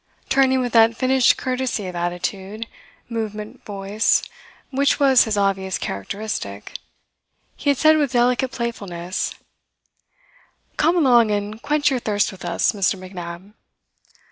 Turning 0.29 0.59
with 0.59 0.73
that 0.73 0.97
finished 0.97 1.37
courtesy 1.37 1.85
of 1.85 1.95
attitude, 1.95 2.65
movement 3.07 3.63
voice, 3.65 4.23
which 4.71 4.99
was 4.99 5.25
his 5.25 5.37
obvious 5.37 5.77
characteristic, 5.77 6.73
he 7.55 7.69
had 7.69 7.77
said 7.77 7.95
with 7.97 8.11
delicate 8.13 8.49
playfulness: 8.51 9.35
"Come 10.75 10.97
along 10.97 11.29
and 11.29 11.61
quench 11.61 11.91
your 11.91 11.99
thirst 11.99 12.31
with 12.31 12.43
us, 12.43 12.71
Mr. 12.71 12.97
McNab!" 12.99 13.53